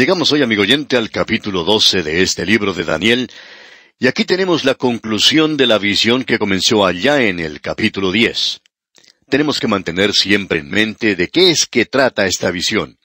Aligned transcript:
Llegamos 0.00 0.32
hoy, 0.32 0.40
amigo 0.40 0.62
oyente, 0.62 0.96
al 0.96 1.10
capítulo 1.10 1.62
12 1.62 2.02
de 2.02 2.22
este 2.22 2.46
libro 2.46 2.72
de 2.72 2.84
Daniel, 2.84 3.30
y 3.98 4.06
aquí 4.06 4.24
tenemos 4.24 4.64
la 4.64 4.74
conclusión 4.74 5.58
de 5.58 5.66
la 5.66 5.76
visión 5.76 6.24
que 6.24 6.38
comenzó 6.38 6.86
allá 6.86 7.20
en 7.20 7.38
el 7.38 7.60
capítulo 7.60 8.10
10. 8.10 8.62
Tenemos 9.28 9.60
que 9.60 9.68
mantener 9.68 10.14
siempre 10.14 10.60
en 10.60 10.70
mente 10.70 11.16
de 11.16 11.28
qué 11.28 11.50
es 11.50 11.66
que 11.66 11.84
trata 11.84 12.24
esta 12.24 12.50
visión. 12.50 12.96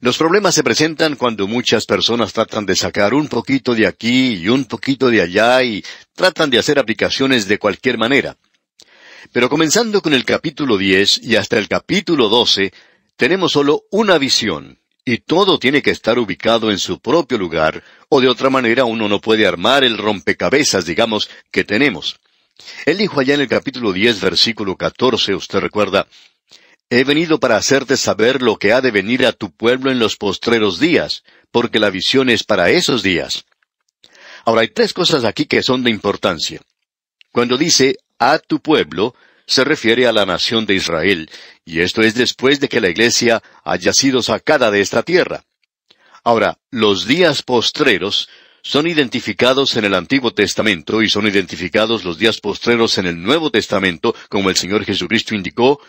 Los 0.00 0.18
problemas 0.18 0.54
se 0.54 0.62
presentan 0.62 1.16
cuando 1.16 1.48
muchas 1.48 1.86
personas 1.86 2.34
tratan 2.34 2.66
de 2.66 2.76
sacar 2.76 3.14
un 3.14 3.26
poquito 3.26 3.74
de 3.74 3.86
aquí 3.86 4.34
y 4.34 4.48
un 4.50 4.66
poquito 4.66 5.08
de 5.08 5.22
allá 5.22 5.62
y 5.62 5.82
tratan 6.14 6.50
de 6.50 6.58
hacer 6.58 6.78
aplicaciones 6.78 7.48
de 7.48 7.58
cualquier 7.58 7.96
manera. 7.96 8.36
Pero 9.32 9.48
comenzando 9.48 10.02
con 10.02 10.12
el 10.12 10.26
capítulo 10.26 10.76
10 10.76 11.22
y 11.22 11.36
hasta 11.36 11.56
el 11.56 11.66
capítulo 11.66 12.28
12, 12.28 12.74
tenemos 13.16 13.52
solo 13.52 13.84
una 13.90 14.18
visión, 14.18 14.79
y 15.12 15.18
todo 15.18 15.58
tiene 15.58 15.82
que 15.82 15.90
estar 15.90 16.20
ubicado 16.20 16.70
en 16.70 16.78
su 16.78 17.00
propio 17.00 17.36
lugar, 17.36 17.82
o 18.08 18.20
de 18.20 18.28
otra 18.28 18.48
manera 18.48 18.84
uno 18.84 19.08
no 19.08 19.20
puede 19.20 19.44
armar 19.44 19.82
el 19.82 19.98
rompecabezas, 19.98 20.84
digamos, 20.86 21.28
que 21.50 21.64
tenemos. 21.64 22.20
Él 22.86 22.98
dijo 22.98 23.18
allá 23.18 23.34
en 23.34 23.40
el 23.40 23.48
capítulo 23.48 23.92
10, 23.92 24.20
versículo 24.20 24.76
14, 24.76 25.34
usted 25.34 25.58
recuerda, 25.58 26.06
He 26.90 27.02
venido 27.02 27.40
para 27.40 27.56
hacerte 27.56 27.96
saber 27.96 28.40
lo 28.40 28.56
que 28.56 28.72
ha 28.72 28.80
de 28.80 28.92
venir 28.92 29.26
a 29.26 29.32
tu 29.32 29.50
pueblo 29.50 29.90
en 29.90 29.98
los 29.98 30.16
postreros 30.16 30.78
días, 30.78 31.24
porque 31.50 31.80
la 31.80 31.90
visión 31.90 32.30
es 32.30 32.44
para 32.44 32.70
esos 32.70 33.02
días. 33.02 33.46
Ahora 34.44 34.60
hay 34.60 34.68
tres 34.68 34.92
cosas 34.92 35.24
aquí 35.24 35.46
que 35.46 35.64
son 35.64 35.82
de 35.82 35.90
importancia. 35.90 36.60
Cuando 37.32 37.56
dice 37.56 37.96
a 38.20 38.38
tu 38.38 38.60
pueblo, 38.60 39.16
se 39.50 39.64
refiere 39.64 40.06
a 40.06 40.12
la 40.12 40.24
nación 40.24 40.64
de 40.64 40.74
Israel, 40.74 41.28
y 41.64 41.80
esto 41.80 42.02
es 42.02 42.14
después 42.14 42.60
de 42.60 42.68
que 42.68 42.80
la 42.80 42.88
iglesia 42.88 43.42
haya 43.64 43.92
sido 43.92 44.22
sacada 44.22 44.70
de 44.70 44.80
esta 44.80 45.02
tierra. 45.02 45.42
Ahora, 46.22 46.58
los 46.70 47.04
días 47.04 47.42
postreros 47.42 48.28
son 48.62 48.86
identificados 48.86 49.76
en 49.76 49.86
el 49.86 49.94
Antiguo 49.94 50.32
Testamento 50.32 51.02
y 51.02 51.10
son 51.10 51.26
identificados 51.26 52.04
los 52.04 52.16
días 52.16 52.38
postreros 52.38 52.96
en 52.98 53.06
el 53.06 53.20
Nuevo 53.20 53.50
Testamento, 53.50 54.14
como 54.28 54.50
el 54.50 54.56
Señor 54.56 54.84
Jesucristo 54.84 55.34
indicó, 55.34 55.80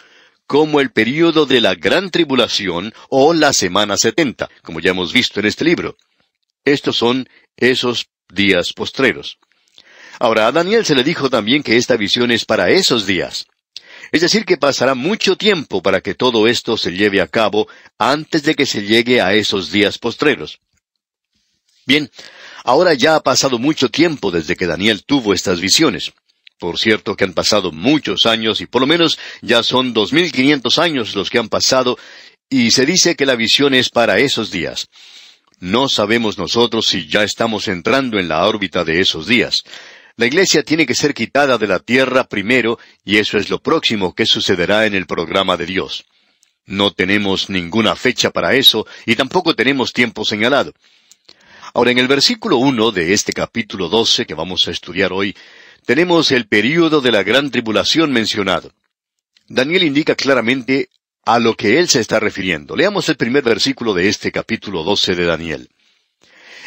como 0.48 0.80
el 0.80 0.92
período 0.92 1.46
de 1.46 1.62
la 1.62 1.76
gran 1.76 2.10
tribulación 2.10 2.92
o 3.10 3.36
la 3.36 3.54
semana 3.54 3.96
setenta, 3.96 4.50
como 4.64 4.80
ya 4.80 4.90
hemos 4.90 5.14
visto 5.14 5.40
en 5.40 5.46
este 5.46 5.66
libro. 5.66 5.98
Estos 6.66 6.98
son 6.98 7.30
esos 7.58 8.08
días 8.28 8.74
postreros. 8.74 9.38
Ahora, 10.22 10.46
a 10.46 10.52
Daniel 10.52 10.86
se 10.86 10.94
le 10.94 11.04
dijo 11.04 11.32
también 11.32 11.64
que 11.64 11.78
esta 11.78 11.98
visión 11.98 12.30
es 12.30 12.46
para 12.46 12.70
esos 12.70 13.08
días. 13.08 13.48
Es 14.12 14.22
decir, 14.22 14.46
que 14.46 14.56
pasará 14.56 14.94
mucho 14.94 15.36
tiempo 15.36 15.82
para 15.82 16.00
que 16.00 16.14
todo 16.14 16.48
esto 16.48 16.78
se 16.78 16.92
lleve 16.92 17.22
a 17.22 17.28
cabo 17.28 17.68
antes 17.98 18.44
de 18.44 18.54
que 18.54 18.68
se 18.68 18.84
llegue 18.84 19.20
a 19.20 19.34
esos 19.34 19.72
días 19.72 19.98
postreros. 19.98 20.60
Bien, 21.88 22.08
ahora 22.64 22.94
ya 22.94 23.16
ha 23.16 23.22
pasado 23.22 23.58
mucho 23.58 23.90
tiempo 23.90 24.30
desde 24.30 24.56
que 24.56 24.68
Daniel 24.68 25.04
tuvo 25.04 25.34
estas 25.34 25.60
visiones. 25.60 26.12
Por 26.60 26.78
cierto 26.78 27.16
que 27.16 27.24
han 27.24 27.34
pasado 27.34 27.72
muchos 27.72 28.28
años 28.28 28.62
y 28.62 28.68
por 28.68 28.82
lo 28.82 28.88
menos 28.88 29.18
ya 29.42 29.64
son 29.64 29.92
dos 29.92 30.14
mil 30.14 30.32
quinientos 30.32 30.78
años 30.78 31.16
los 31.16 31.32
que 31.32 31.40
han 31.40 31.50
pasado 31.50 31.98
y 32.48 32.70
se 32.70 32.86
dice 32.86 33.16
que 33.16 33.26
la 33.26 33.34
visión 33.34 33.74
es 33.74 33.90
para 33.90 34.20
esos 34.20 34.52
días. 34.52 34.88
No 35.62 35.90
sabemos 35.90 36.40
nosotros 36.40 36.88
si 36.88 37.08
ya 37.08 37.24
estamos 37.24 37.68
entrando 37.68 38.20
en 38.20 38.28
la 38.28 38.46
órbita 38.48 38.84
de 38.84 39.00
esos 39.00 39.28
días. 39.28 39.64
La 40.18 40.26
iglesia 40.26 40.64
tiene 40.64 40.86
que 40.86 40.96
ser 40.96 41.14
quitada 41.14 41.58
de 41.58 41.68
la 41.68 41.80
tierra 41.80 42.26
primero 42.26 42.78
y 43.04 43.18
eso 43.18 43.38
es 43.38 43.50
lo 43.50 43.60
próximo 43.62 44.14
que 44.14 44.26
sucederá 44.26 44.86
en 44.86 44.94
el 44.94 45.06
programa 45.06 45.58
de 45.58 45.66
Dios. 45.66 46.06
No 46.66 46.92
tenemos 46.92 47.50
ninguna 47.50 47.96
fecha 47.96 48.30
para 48.30 48.54
eso 48.56 48.86
y 49.06 49.16
tampoco 49.16 49.56
tenemos 49.56 49.94
tiempo 49.94 50.26
señalado. 50.26 50.74
Ahora, 51.74 51.92
en 51.92 52.00
el 52.00 52.08
versículo 52.08 52.58
uno 52.58 52.92
de 52.92 53.14
este 53.14 53.34
capítulo 53.34 53.88
doce 53.88 54.26
que 54.26 54.34
vamos 54.34 54.68
a 54.68 54.72
estudiar 54.72 55.14
hoy, 55.14 55.36
tenemos 55.86 56.32
el 56.32 56.48
período 56.48 57.02
de 57.02 57.12
la 57.12 57.24
gran 57.24 57.50
tribulación 57.50 58.12
mencionado. 58.12 58.72
Daniel 59.48 59.84
indica 59.84 60.16
claramente 60.16 60.90
a 61.26 61.40
lo 61.40 61.56
que 61.56 61.80
él 61.80 61.88
se 61.88 62.00
está 62.00 62.20
refiriendo. 62.20 62.76
Leamos 62.76 63.08
el 63.10 63.16
primer 63.16 63.44
versículo 63.44 63.94
de 63.94 64.10
este 64.10 64.32
capítulo 64.32 64.84
12 64.84 65.16
de 65.16 65.26
Daniel. 65.26 65.70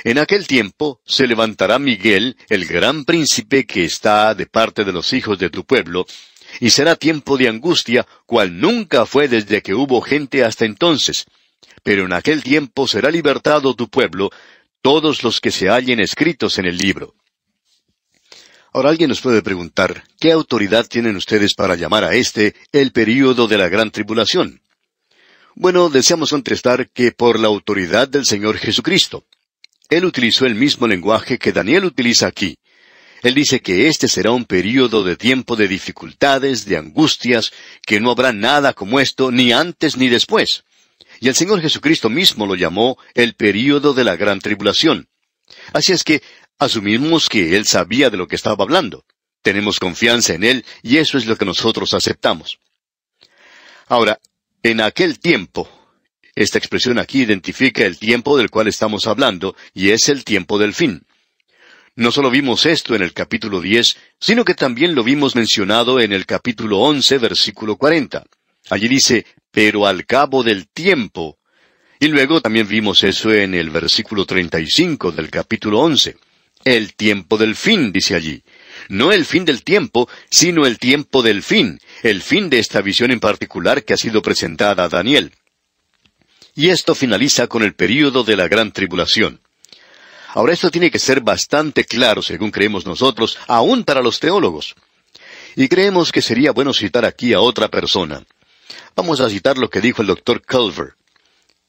En 0.03 0.19
aquel 0.19 0.47
tiempo 0.47 1.01
se 1.07 1.27
levantará 1.27 1.79
Miguel, 1.79 2.37
el 2.49 2.67
gran 2.67 3.05
príncipe 3.05 3.67
que 3.67 3.85
está 3.85 4.35
de 4.35 4.47
parte 4.47 4.85
de 4.85 4.93
los 4.93 5.13
hijos 5.13 5.39
de 5.39 5.51
tu 5.51 5.65
pueblo, 5.65 6.07
y 6.61 6.71
será 6.71 6.97
tiempo 6.97 7.37
de 7.37 7.49
angustia, 7.49 8.07
cual 8.27 8.59
nunca 8.59 9.07
fue 9.07 9.29
desde 9.29 9.63
que 9.63 9.75
hubo 9.75 10.01
gente 10.01 10.45
hasta 10.45 10.65
entonces. 10.65 11.27
Pero 11.83 12.05
en 12.05 12.13
aquel 12.13 12.43
tiempo 12.43 12.89
será 12.89 13.11
libertado 13.11 13.75
tu 13.75 13.89
pueblo, 13.89 14.31
todos 14.83 15.23
los 15.23 15.41
que 15.41 15.51
se 15.51 15.69
hallen 15.69 16.01
escritos 16.01 16.59
en 16.59 16.67
el 16.67 16.77
libro. 16.77 17.15
Ahora 18.73 18.91
alguien 18.91 19.09
nos 19.09 19.21
puede 19.21 19.41
preguntar, 19.41 20.05
¿qué 20.19 20.33
autoridad 20.33 20.87
tienen 20.87 21.17
ustedes 21.17 21.55
para 21.55 21.77
llamar 21.77 22.03
a 22.05 22.15
este 22.15 22.55
el 22.73 22.91
período 22.91 23.47
de 23.47 23.57
la 23.57 23.69
gran 23.69 23.91
tribulación? 23.91 24.61
Bueno, 25.55 25.89
deseamos 25.89 26.31
contestar 26.31 26.91
que 26.91 27.13
por 27.13 27.39
la 27.39 27.47
autoridad 27.47 28.09
del 28.09 28.25
Señor 28.25 28.59
Jesucristo. 28.59 29.25
Él 29.89 30.05
utilizó 30.05 30.47
el 30.47 30.55
mismo 30.55 30.87
lenguaje 30.87 31.39
que 31.39 31.53
Daniel 31.53 31.85
utiliza 31.85 32.27
aquí. 32.27 32.57
Él 33.23 33.35
dice 33.35 33.61
que 33.61 33.89
este 33.89 34.09
será 34.09 34.33
un 34.33 34.45
período 34.45 35.03
de 35.03 35.17
tiempo 35.17 35.57
de 35.57 35.69
dificultades, 35.69 36.67
de 36.67 36.77
angustias, 36.77 37.53
que 37.87 38.01
no 38.01 38.11
habrá 38.11 38.33
nada 38.33 38.75
como 38.75 39.01
esto 39.01 39.31
ni 39.31 39.53
antes 39.53 39.97
ni 39.97 40.09
después. 40.09 40.65
Y 41.21 41.29
el 41.29 41.35
Señor 41.35 41.61
Jesucristo 41.61 42.11
mismo 42.11 42.47
lo 42.47 42.55
llamó 42.55 42.99
el 43.15 43.35
período 43.35 43.95
de 43.95 44.05
la 44.05 44.17
gran 44.17 44.41
tribulación. 44.41 45.09
Así 45.73 45.93
es 45.93 46.05
que 46.05 46.23
Asumimos 46.59 47.29
que 47.29 47.57
Él 47.57 47.67
sabía 47.67 48.11
de 48.11 48.17
lo 48.17 48.29
que 48.29 48.37
estaba 48.37 48.63
hablando. 48.63 49.05
Tenemos 49.43 49.81
confianza 49.81 50.35
en 50.35 50.45
Él 50.45 50.65
y 50.83 50.99
eso 50.99 51.19
es 51.19 51.27
lo 51.27 51.37
que 51.37 51.45
nosotros 51.45 51.93
aceptamos. 51.95 52.59
Ahora, 53.87 54.19
en 54.63 54.81
aquel 54.81 55.19
tiempo, 55.19 55.69
esta 56.35 56.59
expresión 56.59 56.99
aquí 56.99 57.23
identifica 57.23 57.85
el 57.85 57.99
tiempo 57.99 58.37
del 58.37 58.51
cual 58.51 58.67
estamos 58.67 59.07
hablando 59.07 59.55
y 59.73 59.91
es 59.91 60.09
el 60.09 60.25
tiempo 60.25 60.59
del 60.59 60.75
fin. 60.75 61.07
No 61.97 62.11
solo 62.11 62.29
vimos 62.31 62.67
esto 62.67 62.97
en 62.97 63.03
el 63.03 63.13
capítulo 63.13 63.61
10, 63.61 63.97
sino 64.19 64.45
que 64.45 64.55
también 64.55 64.97
lo 64.97 65.05
vimos 65.05 65.37
mencionado 65.37 66.01
en 66.01 66.13
el 66.13 66.27
capítulo 66.27 66.81
11, 66.81 67.19
versículo 67.19 67.77
40. 67.77 68.25
Allí 68.71 68.89
dice, 68.89 69.27
pero 69.53 69.87
al 69.87 70.05
cabo 70.05 70.43
del 70.43 70.67
tiempo. 70.67 71.39
Y 72.01 72.09
luego 72.09 72.41
también 72.41 72.67
vimos 72.67 73.05
eso 73.05 73.33
en 73.33 73.55
el 73.55 73.71
versículo 73.71 74.27
35 74.27 75.13
del 75.13 75.31
capítulo 75.31 75.79
11. 75.81 76.17
El 76.65 76.95
tiempo 76.95 77.39
del 77.39 77.55
fin, 77.55 77.93
dice 77.93 78.17
allí. 78.17 78.43
No 78.89 79.13
el 79.13 79.25
fin 79.25 79.45
del 79.45 79.63
tiempo, 79.63 80.09
sino 80.29 80.67
el 80.67 80.79
tiempo 80.79 81.23
del 81.23 81.45
fin, 81.45 81.79
el 82.03 82.23
fin 82.23 82.51
de 82.51 82.59
esta 82.59 82.81
visión 82.81 83.13
en 83.13 83.21
particular 83.21 83.85
que 83.85 83.95
ha 83.95 83.99
sido 83.99 84.21
presentada 84.21 84.85
a 84.85 84.89
Daniel. 84.89 85.31
Y 86.55 86.71
esto 86.71 86.95
finaliza 86.95 87.47
con 87.47 87.63
el 87.63 87.75
período 87.75 88.23
de 88.23 88.37
la 88.37 88.49
gran 88.49 88.73
tribulación. 88.73 89.41
Ahora 90.35 90.53
esto 90.53 90.71
tiene 90.71 90.91
que 90.91 90.99
ser 90.99 91.21
bastante 91.21 91.85
claro, 91.85 92.23
según 92.23 92.51
creemos 92.51 92.87
nosotros, 92.87 93.39
aún 93.47 93.85
para 93.85 94.03
los 94.03 94.21
teólogos. 94.21 94.75
Y 95.57 95.69
creemos 95.69 96.11
que 96.11 96.23
sería 96.23 96.53
bueno 96.53 96.73
citar 96.73 97.05
aquí 97.05 97.33
a 97.33 97.41
otra 97.41 97.69
persona. 97.69 98.25
Vamos 98.97 99.21
a 99.21 99.29
citar 99.29 99.59
lo 99.59 99.71
que 99.71 99.81
dijo 99.81 100.03
el 100.03 100.09
doctor 100.09 100.45
Culver. 100.45 100.95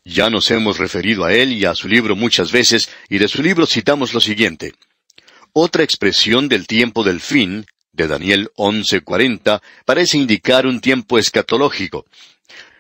Ya 0.03 0.29
nos 0.29 0.49
hemos 0.51 0.77
referido 0.77 1.25
a 1.25 1.33
él 1.33 1.53
y 1.53 1.65
a 1.65 1.73
su 1.73 1.87
libro 1.87 2.15
muchas 2.15 2.51
veces, 2.51 2.89
y 3.09 3.17
de 3.17 3.27
su 3.27 3.41
libro 3.41 3.65
citamos 3.65 4.13
lo 4.13 4.19
siguiente. 4.19 4.73
Otra 5.53 5.83
expresión 5.83 6.47
del 6.47 6.67
tiempo 6.67 7.03
del 7.03 7.21
fin, 7.21 7.65
de 7.91 8.07
Daniel 8.07 8.51
11:40, 8.55 9.61
parece 9.85 10.17
indicar 10.17 10.67
un 10.67 10.81
tiempo 10.81 11.17
escatológico. 11.17 12.05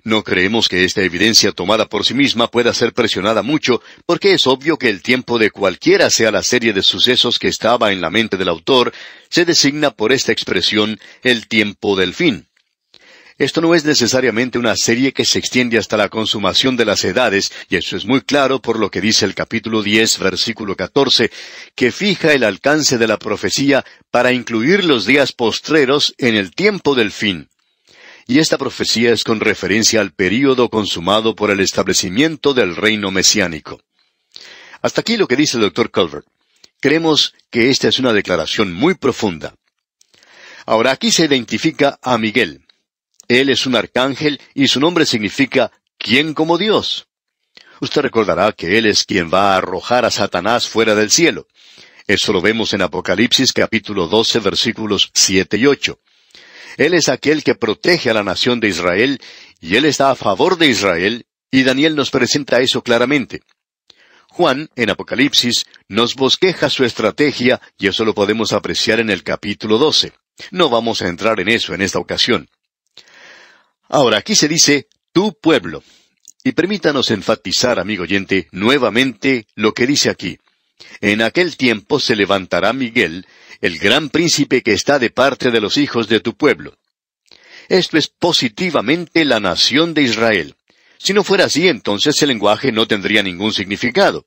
No 0.05 0.23
creemos 0.23 0.69
que 0.69 0.83
esta 0.83 1.01
evidencia 1.01 1.51
tomada 1.51 1.87
por 1.87 2.05
sí 2.05 2.13
misma 2.13 2.47
pueda 2.47 2.75
ser 2.75 2.93
presionada 2.93 3.41
mucho, 3.41 3.81
porque 4.05 4.33
es 4.33 4.45
obvio 4.45 4.77
que 4.77 4.87
el 4.87 5.01
tiempo 5.01 5.39
de 5.39 5.49
cualquiera 5.49 6.11
sea 6.11 6.29
la 6.29 6.43
serie 6.43 6.73
de 6.73 6.83
sucesos 6.83 7.39
que 7.39 7.47
estaba 7.47 7.91
en 7.91 8.01
la 8.01 8.11
mente 8.11 8.37
del 8.37 8.49
autor, 8.49 8.93
se 9.31 9.45
designa 9.45 9.89
por 9.89 10.13
esta 10.13 10.31
expresión 10.31 10.99
el 11.23 11.47
tiempo 11.47 11.95
del 11.95 12.13
fin. 12.13 12.47
Esto 13.39 13.61
no 13.61 13.73
es 13.73 13.83
necesariamente 13.83 14.59
una 14.59 14.75
serie 14.75 15.11
que 15.11 15.25
se 15.25 15.39
extiende 15.39 15.79
hasta 15.79 15.97
la 15.97 16.09
consumación 16.09 16.77
de 16.77 16.85
las 16.85 17.03
edades, 17.03 17.51
y 17.67 17.75
eso 17.75 17.97
es 17.97 18.05
muy 18.05 18.21
claro 18.21 18.61
por 18.61 18.77
lo 18.77 18.91
que 18.91 19.01
dice 19.01 19.25
el 19.25 19.33
capítulo 19.33 19.81
10, 19.81 20.19
versículo 20.19 20.75
14, 20.75 21.31
que 21.73 21.91
fija 21.91 22.31
el 22.31 22.43
alcance 22.43 22.99
de 22.99 23.07
la 23.07 23.17
profecía 23.17 23.83
para 24.11 24.31
incluir 24.31 24.83
los 24.83 25.07
días 25.07 25.31
postreros 25.31 26.13
en 26.19 26.35
el 26.35 26.51
tiempo 26.51 26.93
del 26.93 27.11
fin. 27.11 27.49
Y 28.27 28.39
esta 28.39 28.57
profecía 28.57 29.11
es 29.11 29.23
con 29.23 29.39
referencia 29.39 30.01
al 30.01 30.11
período 30.11 30.69
consumado 30.69 31.35
por 31.35 31.51
el 31.51 31.59
establecimiento 31.59 32.53
del 32.53 32.75
reino 32.75 33.11
mesiánico. 33.11 33.81
Hasta 34.81 35.01
aquí 35.01 35.17
lo 35.17 35.27
que 35.27 35.35
dice 35.35 35.57
el 35.57 35.63
doctor 35.63 35.91
Culver. 35.91 36.23
Creemos 36.79 37.33
que 37.51 37.69
esta 37.69 37.87
es 37.87 37.99
una 37.99 38.13
declaración 38.13 38.73
muy 38.73 38.95
profunda. 38.95 39.55
Ahora 40.65 40.91
aquí 40.91 41.11
se 41.11 41.25
identifica 41.25 41.99
a 42.01 42.17
Miguel. 42.17 42.65
Él 43.27 43.49
es 43.49 43.65
un 43.65 43.75
arcángel 43.75 44.39
y 44.53 44.67
su 44.67 44.79
nombre 44.79 45.05
significa 45.05 45.71
¿quién 45.97 46.33
como 46.33 46.57
Dios? 46.57 47.07
Usted 47.81 48.01
recordará 48.01 48.51
que 48.53 48.77
Él 48.77 48.85
es 48.85 49.03
quien 49.03 49.31
va 49.31 49.53
a 49.53 49.57
arrojar 49.57 50.05
a 50.05 50.11
Satanás 50.11 50.67
fuera 50.67 50.95
del 50.95 51.11
cielo. 51.11 51.47
Eso 52.07 52.33
lo 52.33 52.41
vemos 52.41 52.73
en 52.73 52.81
Apocalipsis 52.81 53.53
capítulo 53.53 54.07
12 54.07 54.39
versículos 54.39 55.11
7 55.13 55.57
y 55.57 55.65
8. 55.65 55.99
Él 56.77 56.93
es 56.93 57.09
aquel 57.09 57.43
que 57.43 57.55
protege 57.55 58.09
a 58.09 58.13
la 58.13 58.23
nación 58.23 58.59
de 58.59 58.69
Israel 58.69 59.19
y 59.59 59.75
Él 59.75 59.85
está 59.85 60.11
a 60.11 60.15
favor 60.15 60.57
de 60.57 60.67
Israel 60.67 61.25
y 61.51 61.63
Daniel 61.63 61.95
nos 61.95 62.11
presenta 62.11 62.59
eso 62.59 62.81
claramente. 62.83 63.41
Juan, 64.29 64.69
en 64.75 64.89
Apocalipsis, 64.89 65.65
nos 65.87 66.15
bosqueja 66.15 66.69
su 66.69 66.83
estrategia 66.83 67.61
y 67.77 67.87
eso 67.87 68.03
lo 68.03 68.13
podemos 68.13 68.51
apreciar 68.51 68.99
en 68.99 69.09
el 69.09 69.23
capítulo 69.23 69.77
12. 69.77 70.11
No 70.51 70.69
vamos 70.69 71.01
a 71.01 71.07
entrar 71.07 71.39
en 71.39 71.47
eso 71.47 71.73
en 71.73 71.81
esta 71.81 71.99
ocasión. 71.99 72.49
Ahora, 73.87 74.17
aquí 74.17 74.35
se 74.35 74.49
dice, 74.49 74.87
tu 75.13 75.33
pueblo. 75.39 75.83
Y 76.43 76.51
permítanos 76.51 77.11
enfatizar, 77.11 77.79
amigo 77.79 78.03
oyente, 78.03 78.49
nuevamente 78.51 79.47
lo 79.55 79.73
que 79.73 79.87
dice 79.87 80.09
aquí. 80.09 80.37
En 81.01 81.21
aquel 81.21 81.57
tiempo 81.57 81.99
se 81.99 82.15
levantará 82.15 82.73
Miguel, 82.73 83.25
el 83.61 83.79
gran 83.79 84.09
príncipe 84.09 84.61
que 84.61 84.73
está 84.73 84.99
de 84.99 85.09
parte 85.09 85.51
de 85.51 85.61
los 85.61 85.77
hijos 85.77 86.07
de 86.07 86.19
tu 86.19 86.35
pueblo. 86.35 86.77
Esto 87.69 87.97
es 87.97 88.07
positivamente 88.07 89.25
la 89.25 89.39
nación 89.39 89.93
de 89.93 90.03
Israel. 90.03 90.55
Si 90.97 91.13
no 91.13 91.23
fuera 91.23 91.45
así, 91.45 91.67
entonces 91.67 92.21
el 92.21 92.29
lenguaje 92.29 92.71
no 92.71 92.87
tendría 92.87 93.23
ningún 93.23 93.53
significado. 93.53 94.25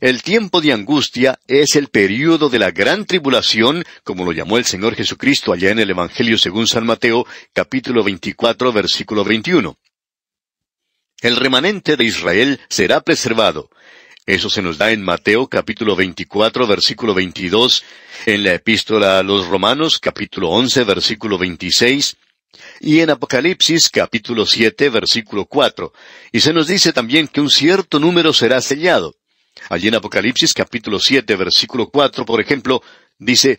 El 0.00 0.22
tiempo 0.22 0.62
de 0.62 0.72
angustia 0.72 1.38
es 1.46 1.76
el 1.76 1.88
período 1.88 2.48
de 2.48 2.58
la 2.58 2.70
gran 2.70 3.04
tribulación, 3.04 3.84
como 4.02 4.24
lo 4.24 4.32
llamó 4.32 4.56
el 4.56 4.64
Señor 4.64 4.94
Jesucristo 4.94 5.52
allá 5.52 5.70
en 5.70 5.78
el 5.78 5.90
Evangelio 5.90 6.38
según 6.38 6.66
San 6.66 6.86
Mateo, 6.86 7.26
capítulo 7.52 8.02
24, 8.02 8.72
versículo 8.72 9.24
21. 9.24 9.76
El 11.20 11.36
remanente 11.36 11.98
de 11.98 12.04
Israel 12.04 12.60
será 12.70 13.02
preservado. 13.02 13.68
Eso 14.26 14.50
se 14.50 14.60
nos 14.60 14.76
da 14.76 14.92
en 14.92 15.02
Mateo 15.02 15.48
capítulo 15.48 15.96
24, 15.96 16.66
versículo 16.66 17.14
22, 17.14 17.82
en 18.26 18.44
la 18.44 18.54
epístola 18.54 19.18
a 19.18 19.22
los 19.22 19.46
Romanos 19.48 19.98
capítulo 19.98 20.50
11, 20.50 20.84
versículo 20.84 21.38
26, 21.38 22.16
y 22.80 23.00
en 23.00 23.10
Apocalipsis 23.10 23.88
capítulo 23.88 24.44
7, 24.44 24.90
versículo 24.90 25.46
4. 25.46 25.92
Y 26.32 26.40
se 26.40 26.52
nos 26.52 26.66
dice 26.66 26.92
también 26.92 27.28
que 27.28 27.40
un 27.40 27.50
cierto 27.50 27.98
número 27.98 28.32
será 28.34 28.60
sellado. 28.60 29.16
Allí 29.70 29.88
en 29.88 29.94
Apocalipsis 29.94 30.52
capítulo 30.52 30.98
7, 30.98 31.34
versículo 31.36 31.88
4, 31.88 32.24
por 32.26 32.40
ejemplo, 32.40 32.82
dice, 33.18 33.58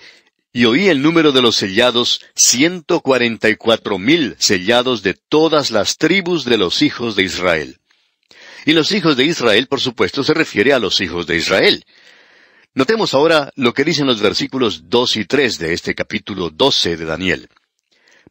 y 0.54 0.66
oí 0.66 0.90
el 0.90 1.02
número 1.02 1.32
de 1.32 1.42
los 1.42 1.56
sellados, 1.56 2.22
ciento 2.36 3.02
cuarenta 3.02 3.50
y 3.50 3.56
cuatro 3.56 3.98
mil 3.98 4.36
sellados 4.38 5.02
de 5.02 5.16
todas 5.16 5.72
las 5.72 5.98
tribus 5.98 6.46
de 6.46 6.58
los 6.58 6.84
hijos 6.84 7.16
de 7.16 7.24
Israel. 7.24 7.81
Y 8.66 8.74
los 8.74 8.92
hijos 8.92 9.18
de 9.18 9.26
Israel, 9.26 9.68
por 9.68 9.80
supuesto, 9.80 10.24
se 10.24 10.34
refiere 10.34 10.74
a 10.74 10.80
los 10.80 11.02
hijos 11.02 11.28
de 11.28 11.38
Israel. 11.38 11.84
Notemos 12.74 13.14
ahora 13.14 13.52
lo 13.56 13.74
que 13.74 13.84
dicen 13.84 14.08
los 14.08 14.22
versículos 14.22 14.90
dos 14.90 15.18
y 15.18 15.26
tres 15.26 15.58
de 15.58 15.74
este 15.74 15.96
capítulo 15.96 16.50
doce 16.50 16.96
de 16.96 17.06
Daniel. 17.06 17.50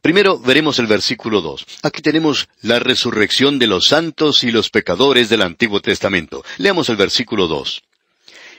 Primero 0.01 0.39
veremos 0.39 0.79
el 0.79 0.87
versículo 0.87 1.41
dos. 1.41 1.65
Aquí 1.83 2.01
tenemos 2.01 2.49
la 2.61 2.79
resurrección 2.79 3.59
de 3.59 3.67
los 3.67 3.87
santos 3.87 4.43
y 4.43 4.51
los 4.51 4.69
pecadores 4.69 5.29
del 5.29 5.43
Antiguo 5.43 5.79
Testamento. 5.79 6.43
Leamos 6.57 6.89
el 6.89 6.95
versículo 6.95 7.47
dos 7.47 7.83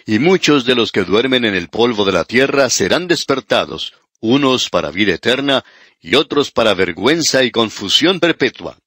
y 0.06 0.18
muchos 0.18 0.64
de 0.64 0.75
los 0.75 0.92
que 0.92 1.04
duermen 1.04 1.44
en 1.44 1.54
el 1.54 1.68
polvo 1.68 2.04
de 2.04 2.12
la 2.12 2.25
tierra 2.25 2.68
serán 2.70 3.06
despertados, 3.06 3.94
unos 4.20 4.70
para 4.70 4.90
vida 4.90 5.14
eterna 5.14 5.64
y 6.00 6.14
otros 6.14 6.50
para 6.50 6.75
vergüenza 6.75 7.44
y 7.44 7.50
confusión 7.50 8.20
perpetua. 8.20 8.78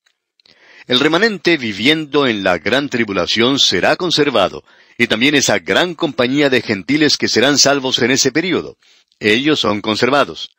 El 0.88 1.00
remanente 1.00 1.58
viviendo 1.58 2.28
en 2.28 2.44
la 2.44 2.60
gran 2.60 2.90
tribulación 2.90 3.58
será 3.58 3.96
conservado, 3.96 4.64
y 5.00 5.08
también 5.08 5.34
esa 5.34 5.58
gran 5.58 5.96
compañía 5.96 6.52
de 6.52 6.62
gentiles 6.62 7.18
que 7.18 7.28
serán 7.28 7.58
salvos 7.58 8.00
en 8.00 8.12
ese 8.12 8.32
período. 8.32 8.78
Ellos 9.20 9.60
son 9.60 9.82
conservados. 9.82 10.52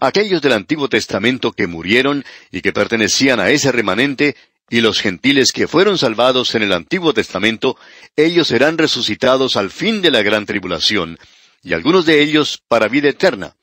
Aquellos 0.00 0.42
del 0.42 0.52
Antiguo 0.52 0.88
Testamento 0.88 1.52
que 1.52 1.66
murieron 1.66 2.24
y 2.52 2.60
que 2.60 2.72
pertenecían 2.72 3.40
a 3.40 3.50
ese 3.50 3.72
remanente 3.72 4.36
y 4.70 4.80
los 4.80 5.00
gentiles 5.00 5.50
que 5.50 5.66
fueron 5.66 5.98
salvados 5.98 6.54
en 6.54 6.62
el 6.62 6.72
Antiguo 6.72 7.12
Testamento, 7.12 7.76
ellos 8.14 8.48
serán 8.48 8.78
resucitados 8.78 9.56
al 9.56 9.70
fin 9.70 10.02
de 10.02 10.12
la 10.12 10.22
gran 10.22 10.46
tribulación, 10.46 11.18
y 11.64 11.72
algunos 11.72 12.06
de 12.06 12.22
ellos 12.22 12.62
para 12.68 12.86
vida 12.86 13.08
eterna. 13.08 13.56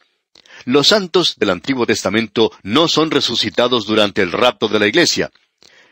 Los 0.65 0.89
santos 0.89 1.35
del 1.37 1.51
Antiguo 1.51 1.85
Testamento 1.85 2.51
no 2.63 2.89
son 2.89 3.11
resucitados 3.11 3.85
durante 3.85 4.21
el 4.21 4.31
rapto 4.31 4.67
de 4.67 4.79
la 4.79 4.87
iglesia. 4.87 5.31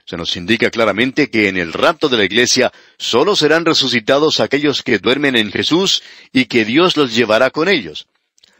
Se 0.09 0.17
nos 0.17 0.35
indica 0.37 0.71
claramente 0.71 1.29
que 1.29 1.49
en 1.49 1.57
el 1.57 1.71
rapto 1.71 2.09
de 2.09 2.17
la 2.17 2.25
iglesia 2.25 2.73
solo 2.97 3.35
serán 3.35 3.63
resucitados 3.63 4.39
aquellos 4.39 4.81
que 4.81 4.97
duermen 4.97 5.35
en 5.35 5.51
Jesús 5.51 6.01
y 6.33 6.45
que 6.45 6.65
Dios 6.65 6.97
los 6.97 7.15
llevará 7.15 7.51
con 7.51 7.69
ellos. 7.69 8.07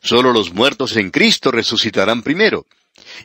Solo 0.03 0.31
los 0.31 0.53
muertos 0.53 0.95
en 0.95 1.09
Cristo 1.09 1.49
resucitarán 1.49 2.21
primero. 2.21 2.67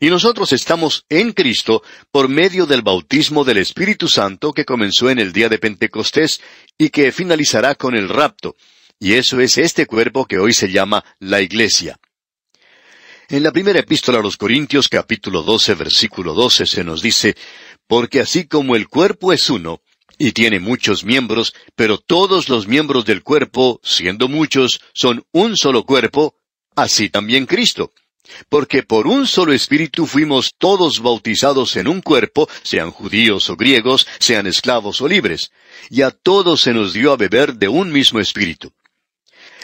Y 0.00 0.08
nosotros 0.08 0.54
estamos 0.54 1.04
en 1.10 1.32
Cristo 1.32 1.82
por 2.10 2.30
medio 2.30 2.64
del 2.64 2.80
bautismo 2.80 3.44
del 3.44 3.58
Espíritu 3.58 4.08
Santo 4.08 4.54
que 4.54 4.64
comenzó 4.64 5.10
en 5.10 5.18
el 5.18 5.34
día 5.34 5.50
de 5.50 5.58
Pentecostés 5.58 6.40
y 6.78 6.88
que 6.88 7.12
finalizará 7.12 7.74
con 7.74 7.94
el 7.94 8.08
rapto. 8.08 8.56
Y 8.98 9.12
eso 9.12 9.38
es 9.38 9.58
este 9.58 9.84
cuerpo 9.84 10.24
que 10.24 10.38
hoy 10.38 10.54
se 10.54 10.72
llama 10.72 11.04
la 11.18 11.42
Iglesia. 11.42 11.98
En 13.28 13.42
la 13.42 13.52
primera 13.52 13.78
epístola 13.80 14.18
a 14.18 14.22
los 14.22 14.36
Corintios 14.36 14.86
capítulo 14.88 15.42
12 15.42 15.74
versículo 15.76 16.34
12 16.34 16.66
se 16.66 16.84
nos 16.84 17.00
dice, 17.00 17.34
Porque 17.86 18.20
así 18.20 18.46
como 18.46 18.76
el 18.76 18.88
cuerpo 18.88 19.32
es 19.32 19.50
uno, 19.50 19.80
y 20.18 20.32
tiene 20.32 20.60
muchos 20.60 21.04
miembros, 21.04 21.54
pero 21.74 21.98
todos 21.98 22.48
los 22.48 22.66
miembros 22.66 23.04
del 23.04 23.22
cuerpo, 23.22 23.80
siendo 23.82 24.28
muchos, 24.28 24.80
son 24.92 25.24
un 25.32 25.56
solo 25.56 25.84
cuerpo, 25.84 26.36
así 26.76 27.08
también 27.08 27.46
Cristo. 27.46 27.92
Porque 28.48 28.82
por 28.82 29.06
un 29.06 29.26
solo 29.26 29.52
espíritu 29.52 30.06
fuimos 30.06 30.54
todos 30.56 31.00
bautizados 31.00 31.76
en 31.76 31.88
un 31.88 32.00
cuerpo, 32.00 32.48
sean 32.62 32.90
judíos 32.90 33.50
o 33.50 33.56
griegos, 33.56 34.06
sean 34.18 34.46
esclavos 34.46 35.00
o 35.02 35.08
libres, 35.08 35.50
y 35.90 36.02
a 36.02 36.10
todos 36.10 36.62
se 36.62 36.72
nos 36.72 36.94
dio 36.94 37.12
a 37.12 37.16
beber 37.16 37.54
de 37.54 37.68
un 37.68 37.92
mismo 37.92 38.20
espíritu. 38.20 38.72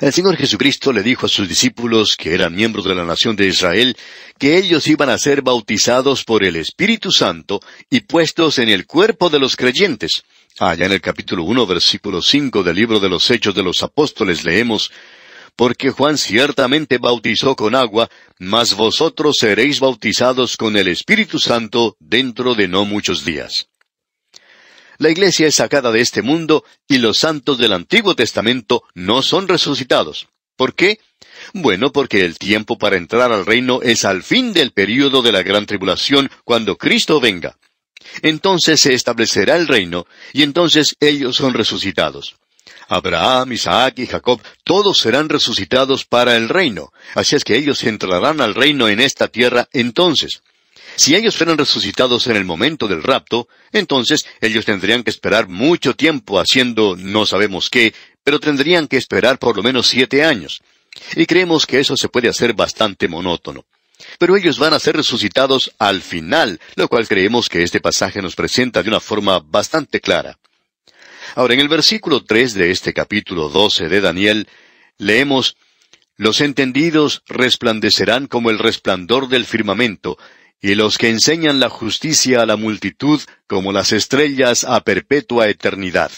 El 0.00 0.14
Señor 0.14 0.38
Jesucristo 0.38 0.94
le 0.94 1.02
dijo 1.02 1.26
a 1.26 1.29
sus 1.29 1.47
discípulos, 1.47 2.17
que 2.17 2.32
eran 2.32 2.55
miembros 2.55 2.87
de 2.87 2.94
la 2.94 3.05
nación 3.05 3.37
de 3.37 3.47
Israel, 3.47 3.94
que 4.38 4.56
ellos 4.56 4.87
iban 4.87 5.11
a 5.11 5.19
ser 5.19 5.43
bautizados 5.43 6.25
por 6.25 6.43
el 6.43 6.56
Espíritu 6.56 7.12
Santo 7.12 7.61
y 7.91 8.00
puestos 8.00 8.58
en 8.58 8.70
el 8.70 8.87
cuerpo 8.87 9.29
de 9.29 9.38
los 9.38 9.56
creyentes. 9.56 10.25
Allá 10.58 10.87
en 10.87 10.93
el 10.93 11.02
capítulo 11.02 11.44
uno, 11.44 11.67
versículo 11.67 12.23
cinco 12.23 12.62
del 12.62 12.76
libro 12.76 12.99
de 12.99 13.11
los 13.11 13.31
Hechos 13.31 13.54
de 13.54 13.62
los 13.62 13.83
Apóstoles 13.83 14.42
leemos, 14.42 14.90
porque 15.54 15.90
Juan 15.90 16.16
ciertamente 16.16 16.97
bautizó 16.97 17.54
con 17.54 17.75
agua, 17.75 18.09
mas 18.38 18.75
vosotros 18.75 19.37
seréis 19.38 19.80
bautizados 19.80 20.57
con 20.57 20.78
el 20.78 20.88
Espíritu 20.88 21.38
Santo 21.38 21.99
dentro 22.00 22.54
de 22.54 22.69
no 22.69 22.87
muchos 22.87 23.23
días. 23.26 23.70
La 25.00 25.09
iglesia 25.09 25.47
es 25.47 25.54
sacada 25.54 25.90
de 25.92 26.02
este 26.02 26.21
mundo 26.21 26.62
y 26.87 26.99
los 26.99 27.16
santos 27.16 27.57
del 27.57 27.73
Antiguo 27.73 28.14
Testamento 28.14 28.83
no 28.92 29.23
son 29.23 29.49
resucitados. 29.49 30.28
¿Por 30.57 30.75
qué? 30.75 31.00
Bueno, 31.54 31.90
porque 31.90 32.23
el 32.26 32.38
tiempo 32.38 32.76
para 32.76 32.99
entrar 32.99 33.33
al 33.33 33.47
reino 33.47 33.80
es 33.80 34.04
al 34.04 34.23
fin 34.23 34.52
del 34.52 34.73
período 34.73 35.23
de 35.23 35.33
la 35.33 35.42
gran 35.42 35.64
tribulación, 35.64 36.30
cuando 36.45 36.76
Cristo 36.76 37.19
venga. 37.19 37.57
Entonces 38.21 38.78
se 38.78 38.92
establecerá 38.92 39.57
el 39.57 39.69
reino, 39.69 40.07
y 40.35 40.42
entonces 40.42 40.95
ellos 41.00 41.35
son 41.35 41.54
resucitados. 41.54 42.37
Abraham, 42.87 43.52
Isaac 43.52 44.00
y 44.00 44.07
Jacob, 44.07 44.42
todos 44.64 44.99
serán 44.99 45.30
resucitados 45.30 46.04
para 46.04 46.37
el 46.37 46.50
reino. 46.50 46.92
Así 47.14 47.37
es 47.37 47.45
que 47.45 47.57
ellos 47.57 47.83
entrarán 47.85 48.42
al 48.42 48.54
reino 48.54 48.87
en 48.87 49.00
esta 49.00 49.28
tierra 49.28 49.66
entonces. 49.73 50.42
Si 50.97 51.14
ellos 51.14 51.37
fueran 51.37 51.59
resucitados 51.59 52.26
en 52.26 52.37
el 52.37 52.44
momento 52.44 52.88
del 52.88 53.02
rapto, 53.02 53.49
entonces 53.73 54.26
ellos 54.40 54.64
tendrían 54.64 55.02
que 55.02 55.11
esperar 55.11 55.49
mucho 55.49 55.94
tiempo 55.94 56.38
haciendo 56.38 56.97
no 56.97 57.26
sabemos 57.26 57.70
qué, 57.70 57.94
pero 58.25 58.40
tendrían 58.40 58.88
que 58.88 58.97
esperar 58.97 59.38
por 59.38 59.56
lo 59.56 59.62
menos 59.62 59.87
siete 59.87 60.25
años. 60.25 60.61
Y 61.16 61.26
creemos 61.26 61.66
que 61.66 61.80
eso 61.80 61.97
se 61.97 62.09
puede 62.09 62.28
hacer 62.28 62.52
bastante 62.52 63.09
monótono. 63.09 63.64
Pero 64.18 64.37
ellos 64.37 64.59
van 64.59 64.73
a 64.73 64.78
ser 64.78 64.97
resucitados 64.97 65.73
al 65.78 66.02
final, 66.02 66.61
lo 66.75 66.88
cual 66.88 67.06
creemos 67.06 67.49
que 67.49 67.62
este 67.62 67.80
pasaje 67.80 68.23
nos 68.23 68.35
presenta 68.35 68.82
de 68.82 68.88
una 68.88 69.00
forma 69.00 69.40
bastante 69.40 70.00
clara. 70.00 70.38
Ahora, 71.35 71.54
en 71.54 71.61
el 71.61 71.68
versículo 71.68 72.25
tres 72.25 72.54
de 72.54 72.70
este 72.70 72.92
capítulo 72.92 73.49
doce 73.49 73.88
de 73.88 74.00
Daniel, 74.00 74.49
leemos 74.99 75.56
Los 76.16 76.40
entendidos 76.40 77.23
resplandecerán 77.26 78.26
como 78.26 78.50
el 78.50 78.59
resplandor 78.59 79.28
del 79.28 79.47
firmamento, 79.47 80.18
y 80.61 80.75
los 80.75 80.99
que 80.99 81.09
enseñan 81.09 81.59
la 81.59 81.71
justicia 81.71 82.43
a 82.43 82.47
la 82.47 82.57
multitud 82.57 83.21
como 83.47 83.73
las 83.73 83.93
estrellas 83.93 84.64
a 84.64 84.83
perpetua 84.83 85.49
eternidad. 85.49 86.12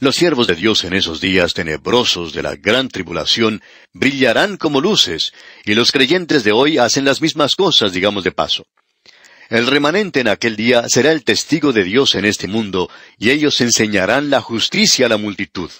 Los 0.00 0.14
siervos 0.14 0.46
de 0.46 0.54
Dios 0.54 0.84
en 0.84 0.92
esos 0.92 1.20
días 1.20 1.54
tenebrosos 1.54 2.32
de 2.32 2.42
la 2.42 2.54
gran 2.54 2.88
tribulación 2.88 3.62
brillarán 3.92 4.56
como 4.56 4.80
luces, 4.80 5.32
y 5.64 5.74
los 5.74 5.90
creyentes 5.90 6.44
de 6.44 6.52
hoy 6.52 6.78
hacen 6.78 7.04
las 7.04 7.20
mismas 7.20 7.56
cosas, 7.56 7.92
digamos 7.92 8.22
de 8.22 8.30
paso. 8.30 8.64
El 9.48 9.66
remanente 9.66 10.20
en 10.20 10.28
aquel 10.28 10.54
día 10.54 10.88
será 10.88 11.10
el 11.10 11.24
testigo 11.24 11.72
de 11.72 11.82
Dios 11.82 12.14
en 12.14 12.26
este 12.26 12.46
mundo, 12.46 12.88
y 13.16 13.30
ellos 13.30 13.60
enseñarán 13.60 14.30
la 14.30 14.40
justicia 14.40 15.06
a 15.06 15.08
la 15.08 15.16
multitud. 15.16 15.70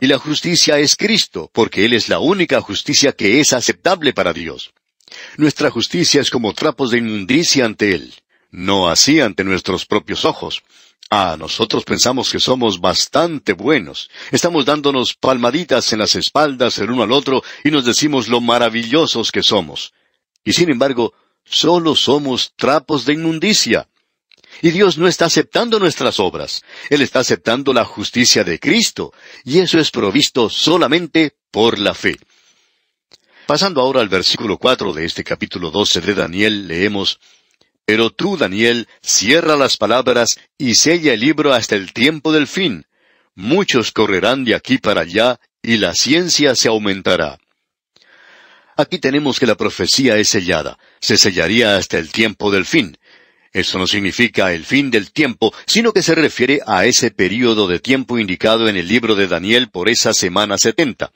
Y 0.00 0.06
la 0.06 0.18
justicia 0.18 0.78
es 0.78 0.96
Cristo, 0.96 1.50
porque 1.52 1.84
Él 1.84 1.92
es 1.92 2.08
la 2.08 2.20
única 2.20 2.60
justicia 2.62 3.12
que 3.12 3.40
es 3.40 3.52
aceptable 3.52 4.14
para 4.14 4.32
Dios. 4.32 4.72
Nuestra 5.36 5.70
justicia 5.70 6.20
es 6.20 6.30
como 6.30 6.52
trapos 6.52 6.90
de 6.90 6.98
inmundicia 6.98 7.64
ante 7.64 7.94
Él, 7.94 8.14
no 8.50 8.88
así 8.88 9.20
ante 9.20 9.44
nuestros 9.44 9.86
propios 9.86 10.24
ojos. 10.24 10.62
Ah, 11.10 11.36
nosotros 11.38 11.84
pensamos 11.84 12.30
que 12.30 12.38
somos 12.38 12.80
bastante 12.80 13.54
buenos. 13.54 14.10
Estamos 14.30 14.66
dándonos 14.66 15.14
palmaditas 15.14 15.92
en 15.92 16.00
las 16.00 16.14
espaldas 16.14 16.78
el 16.78 16.90
uno 16.90 17.02
al 17.02 17.12
otro 17.12 17.42
y 17.64 17.70
nos 17.70 17.86
decimos 17.86 18.28
lo 18.28 18.42
maravillosos 18.42 19.32
que 19.32 19.42
somos. 19.42 19.94
Y 20.44 20.52
sin 20.52 20.70
embargo, 20.70 21.14
solo 21.44 21.96
somos 21.96 22.52
trapos 22.56 23.06
de 23.06 23.14
inmundicia. 23.14 23.88
Y 24.60 24.70
Dios 24.70 24.98
no 24.98 25.06
está 25.08 25.26
aceptando 25.26 25.78
nuestras 25.78 26.20
obras. 26.20 26.62
Él 26.90 27.00
está 27.00 27.20
aceptando 27.20 27.72
la 27.72 27.84
justicia 27.84 28.44
de 28.44 28.58
Cristo, 28.58 29.12
y 29.44 29.60
eso 29.60 29.78
es 29.78 29.90
provisto 29.90 30.50
solamente 30.50 31.36
por 31.50 31.78
la 31.78 31.94
fe. 31.94 32.18
Pasando 33.48 33.80
ahora 33.80 34.02
al 34.02 34.10
versículo 34.10 34.58
cuatro 34.58 34.92
de 34.92 35.06
este 35.06 35.24
capítulo 35.24 35.70
doce 35.70 36.02
de 36.02 36.12
Daniel, 36.12 36.68
leemos 36.68 37.18
Pero 37.86 38.10
tú, 38.10 38.36
Daniel, 38.36 38.86
cierra 39.00 39.56
las 39.56 39.78
palabras 39.78 40.38
y 40.58 40.74
sella 40.74 41.14
el 41.14 41.20
libro 41.20 41.54
hasta 41.54 41.74
el 41.74 41.94
tiempo 41.94 42.30
del 42.30 42.46
fin. 42.46 42.84
Muchos 43.34 43.90
correrán 43.90 44.44
de 44.44 44.54
aquí 44.54 44.76
para 44.76 45.00
allá, 45.00 45.40
y 45.62 45.78
la 45.78 45.94
ciencia 45.94 46.54
se 46.54 46.68
aumentará. 46.68 47.38
Aquí 48.76 48.98
tenemos 48.98 49.40
que 49.40 49.46
la 49.46 49.54
profecía 49.54 50.18
es 50.18 50.28
sellada, 50.28 50.78
se 51.00 51.16
sellaría 51.16 51.78
hasta 51.78 51.96
el 51.96 52.12
tiempo 52.12 52.50
del 52.50 52.66
fin. 52.66 52.98
Eso 53.54 53.78
no 53.78 53.86
significa 53.86 54.52
el 54.52 54.66
fin 54.66 54.90
del 54.90 55.10
tiempo, 55.10 55.54
sino 55.64 55.94
que 55.94 56.02
se 56.02 56.14
refiere 56.14 56.60
a 56.66 56.84
ese 56.84 57.10
período 57.12 57.66
de 57.66 57.78
tiempo 57.78 58.18
indicado 58.18 58.68
en 58.68 58.76
el 58.76 58.86
libro 58.86 59.14
de 59.14 59.26
Daniel 59.26 59.70
por 59.70 59.88
esa 59.88 60.12
semana 60.12 60.58
setenta. 60.58 61.12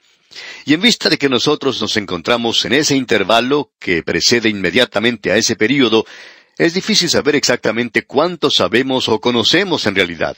Y 0.64 0.74
en 0.74 0.80
vista 0.80 1.08
de 1.08 1.18
que 1.18 1.28
nosotros 1.28 1.80
nos 1.80 1.96
encontramos 1.96 2.64
en 2.64 2.72
ese 2.72 2.96
intervalo 2.96 3.70
que 3.78 4.02
precede 4.02 4.48
inmediatamente 4.48 5.32
a 5.32 5.36
ese 5.36 5.56
período, 5.56 6.04
es 6.58 6.74
difícil 6.74 7.08
saber 7.08 7.36
exactamente 7.36 8.04
cuánto 8.04 8.50
sabemos 8.50 9.08
o 9.08 9.20
conocemos 9.20 9.86
en 9.86 9.94
realidad. 9.94 10.36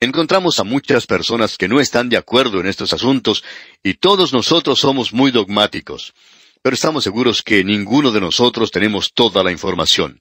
Encontramos 0.00 0.60
a 0.60 0.64
muchas 0.64 1.06
personas 1.06 1.56
que 1.56 1.66
no 1.66 1.80
están 1.80 2.08
de 2.08 2.16
acuerdo 2.16 2.60
en 2.60 2.66
estos 2.68 2.92
asuntos 2.92 3.42
y 3.82 3.94
todos 3.94 4.32
nosotros 4.32 4.78
somos 4.78 5.12
muy 5.12 5.32
dogmáticos. 5.32 6.14
Pero 6.62 6.74
estamos 6.74 7.02
seguros 7.02 7.42
que 7.42 7.64
ninguno 7.64 8.12
de 8.12 8.20
nosotros 8.20 8.70
tenemos 8.70 9.12
toda 9.12 9.42
la 9.42 9.50
información. 9.50 10.20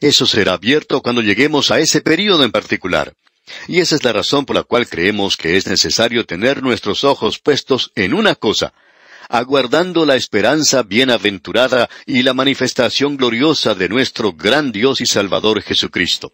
Eso 0.00 0.26
será 0.26 0.52
abierto 0.52 1.00
cuando 1.00 1.22
lleguemos 1.22 1.70
a 1.70 1.78
ese 1.80 2.02
período 2.02 2.44
en 2.44 2.52
particular. 2.52 3.14
Y 3.68 3.80
esa 3.80 3.96
es 3.96 4.04
la 4.04 4.12
razón 4.12 4.46
por 4.46 4.56
la 4.56 4.62
cual 4.62 4.88
creemos 4.88 5.36
que 5.36 5.56
es 5.56 5.66
necesario 5.66 6.24
tener 6.24 6.62
nuestros 6.62 7.04
ojos 7.04 7.38
puestos 7.38 7.92
en 7.94 8.14
una 8.14 8.34
cosa, 8.34 8.72
aguardando 9.28 10.06
la 10.06 10.16
esperanza 10.16 10.82
bienaventurada 10.82 11.88
y 12.06 12.22
la 12.22 12.34
manifestación 12.34 13.16
gloriosa 13.16 13.74
de 13.74 13.88
nuestro 13.88 14.32
gran 14.32 14.72
Dios 14.72 15.00
y 15.00 15.06
Salvador 15.06 15.62
Jesucristo. 15.62 16.32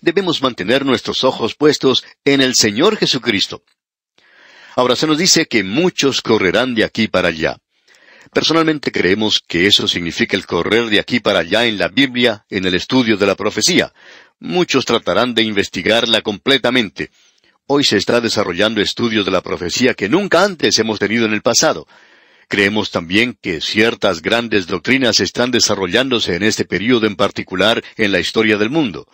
Debemos 0.00 0.42
mantener 0.42 0.84
nuestros 0.84 1.24
ojos 1.24 1.54
puestos 1.54 2.04
en 2.24 2.40
el 2.40 2.54
Señor 2.54 2.96
Jesucristo. 2.96 3.62
Ahora 4.76 4.96
se 4.96 5.06
nos 5.06 5.18
dice 5.18 5.46
que 5.46 5.64
muchos 5.64 6.22
correrán 6.22 6.74
de 6.74 6.84
aquí 6.84 7.08
para 7.08 7.28
allá. 7.28 7.58
Personalmente 8.32 8.92
creemos 8.92 9.42
que 9.46 9.66
eso 9.66 9.88
significa 9.88 10.36
el 10.36 10.46
correr 10.46 10.86
de 10.86 11.00
aquí 11.00 11.18
para 11.18 11.40
allá 11.40 11.66
en 11.66 11.78
la 11.78 11.88
Biblia, 11.88 12.44
en 12.48 12.64
el 12.64 12.74
estudio 12.76 13.16
de 13.16 13.26
la 13.26 13.34
profecía. 13.34 13.92
Muchos 14.40 14.86
tratarán 14.86 15.34
de 15.34 15.42
investigarla 15.42 16.22
completamente. 16.22 17.10
Hoy 17.66 17.84
se 17.84 17.98
está 17.98 18.22
desarrollando 18.22 18.80
estudios 18.80 19.26
de 19.26 19.30
la 19.30 19.42
profecía 19.42 19.92
que 19.92 20.08
nunca 20.08 20.42
antes 20.42 20.78
hemos 20.78 20.98
tenido 20.98 21.26
en 21.26 21.34
el 21.34 21.42
pasado. 21.42 21.86
Creemos 22.48 22.90
también 22.90 23.38
que 23.40 23.60
ciertas 23.60 24.22
grandes 24.22 24.66
doctrinas 24.66 25.20
están 25.20 25.50
desarrollándose 25.50 26.34
en 26.34 26.42
este 26.42 26.64
período 26.64 27.06
en 27.06 27.16
particular 27.16 27.84
en 27.96 28.12
la 28.12 28.18
historia 28.18 28.56
del 28.56 28.70
mundo. 28.70 29.06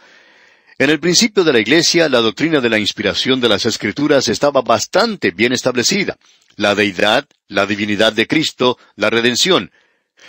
En 0.78 0.90
el 0.90 1.00
principio 1.00 1.42
de 1.42 1.52
la 1.52 1.59
Iglesia, 1.59 2.09
la 2.09 2.21
doctrina 2.21 2.61
de 2.61 2.71
la 2.71 2.78
inspiración 2.78 3.40
de 3.40 3.49
las 3.49 3.66
Escrituras 3.66 4.28
estaba 4.28 4.62
bastante 4.62 5.33
bien 5.33 5.52
establecida. 5.52 6.16
La 6.54 6.75
deidad, 6.75 7.26
la 7.49 7.66
divinidad 7.66 8.12
de 8.12 8.26
Cristo, 8.28 8.78
la 8.95 9.11
redención. 9.11 9.73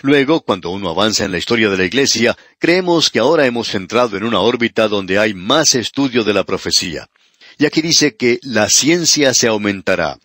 Luego, 0.02 0.42
cuando 0.42 0.70
uno 0.70 0.90
avanza 0.90 1.26
en 1.26 1.32
la 1.32 1.38
historia 1.38 1.70
de 1.70 1.78
la 1.78 1.86
Iglesia, 1.86 2.38
creemos 2.60 3.10
que 3.10 3.20
ahora 3.20 3.46
hemos 3.46 3.74
entrado 3.74 4.18
en 4.18 4.24
una 4.24 4.40
órbita 4.40 4.88
donde 4.88 5.18
hay 5.18 5.34
más 5.34 5.76
estudio 5.76 6.24
de 6.24 6.34
la 6.34 6.44
profecía. 6.44 7.10
Y 7.58 7.66
aquí 7.66 7.82
dice 7.82 8.16
que 8.16 8.40
la 8.44 8.70
ciencia 8.70 9.34
se 9.34 9.48
aumentará. 9.48 10.20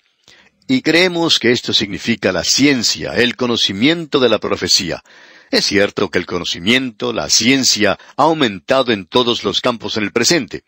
Y 0.68 0.82
creemos 0.82 1.38
que 1.38 1.50
esto 1.50 1.72
significa 1.72 2.32
la 2.32 2.44
ciencia, 2.44 3.14
el 3.14 3.36
conocimiento 3.36 4.20
de 4.20 4.28
la 4.28 4.38
profecía. 4.38 5.02
Es 5.50 5.66
cierto 5.66 6.10
que 6.10 6.18
el 6.18 6.26
conocimiento, 6.26 7.12
la 7.12 7.28
ciencia, 7.28 7.98
ha 8.16 8.22
aumentado 8.22 8.92
en 8.92 9.06
todos 9.06 9.44
los 9.44 9.60
campos 9.60 9.96
en 9.96 10.04
el 10.04 10.12
presente. 10.12 10.64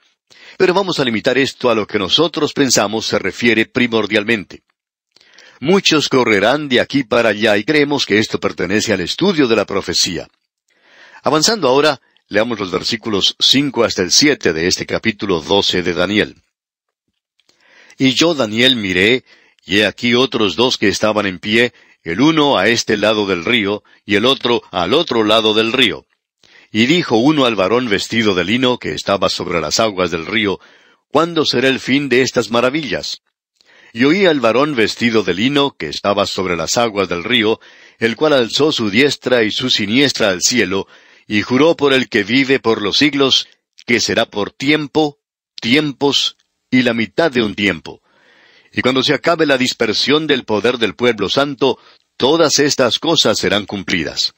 Pero 0.56 0.74
vamos 0.74 1.00
a 1.00 1.04
limitar 1.04 1.38
esto 1.38 1.70
a 1.70 1.74
lo 1.74 1.86
que 1.86 1.98
nosotros 1.98 2.52
pensamos 2.52 3.06
se 3.06 3.18
refiere 3.18 3.66
primordialmente. 3.66 4.62
Muchos 5.60 6.08
correrán 6.08 6.68
de 6.68 6.80
aquí 6.80 7.04
para 7.04 7.30
allá 7.30 7.56
y 7.56 7.64
creemos 7.64 8.06
que 8.06 8.18
esto 8.18 8.40
pertenece 8.40 8.92
al 8.92 9.00
estudio 9.00 9.46
de 9.48 9.56
la 9.56 9.64
profecía. 9.64 10.28
Avanzando 11.22 11.68
ahora, 11.68 12.00
leamos 12.28 12.58
los 12.58 12.70
versículos 12.70 13.36
cinco 13.38 13.84
hasta 13.84 14.02
el 14.02 14.10
siete 14.10 14.52
de 14.52 14.66
este 14.66 14.86
capítulo 14.86 15.40
doce 15.40 15.82
de 15.82 15.94
Daniel. 15.94 16.36
Y 17.96 18.14
yo, 18.14 18.34
Daniel, 18.34 18.76
miré, 18.76 19.24
y 19.64 19.78
he 19.78 19.86
aquí 19.86 20.14
otros 20.14 20.56
dos 20.56 20.76
que 20.76 20.88
estaban 20.88 21.26
en 21.26 21.38
pie, 21.38 21.72
el 22.02 22.20
uno 22.20 22.58
a 22.58 22.68
este 22.68 22.96
lado 22.96 23.26
del 23.26 23.44
río, 23.44 23.84
y 24.04 24.16
el 24.16 24.26
otro 24.26 24.62
al 24.70 24.92
otro 24.92 25.24
lado 25.24 25.54
del 25.54 25.72
río. 25.72 26.06
Y 26.72 26.86
dijo 26.86 27.16
uno 27.16 27.46
al 27.46 27.54
varón 27.54 27.88
vestido 27.88 28.34
de 28.34 28.44
lino 28.44 28.78
que 28.78 28.94
estaba 28.94 29.28
sobre 29.28 29.60
las 29.60 29.78
aguas 29.78 30.10
del 30.10 30.26
río, 30.26 30.58
¿Cuándo 31.14 31.44
será 31.44 31.68
el 31.68 31.78
fin 31.78 32.08
de 32.08 32.22
estas 32.22 32.50
maravillas? 32.50 33.22
Y 33.94 34.04
oí 34.04 34.26
al 34.26 34.40
varón 34.40 34.74
vestido 34.74 35.22
de 35.22 35.32
lino 35.32 35.74
que 35.78 35.88
estaba 35.88 36.26
sobre 36.26 36.54
las 36.54 36.76
aguas 36.76 37.08
del 37.08 37.24
río, 37.24 37.58
el 37.98 38.14
cual 38.14 38.34
alzó 38.34 38.72
su 38.72 38.90
diestra 38.90 39.42
y 39.42 39.50
su 39.50 39.70
siniestra 39.70 40.28
al 40.28 40.42
cielo, 40.42 40.86
y 41.26 41.40
juró 41.40 41.76
por 41.76 41.94
el 41.94 42.10
que 42.10 42.24
vive 42.24 42.60
por 42.60 42.82
los 42.82 42.98
siglos, 42.98 43.48
que 43.86 44.00
será 44.00 44.26
por 44.26 44.50
tiempo, 44.50 45.18
tiempos 45.58 46.36
y 46.70 46.82
la 46.82 46.92
mitad 46.92 47.32
de 47.32 47.42
un 47.42 47.54
tiempo 47.54 48.02
y 48.74 48.82
cuando 48.82 49.02
se 49.02 49.14
acabe 49.14 49.46
la 49.46 49.56
dispersión 49.56 50.26
del 50.26 50.44
poder 50.44 50.78
del 50.78 50.96
pueblo 50.96 51.28
santo, 51.28 51.78
todas 52.16 52.58
estas 52.58 52.98
cosas 52.98 53.38
serán 53.38 53.66
cumplidas. 53.66 54.34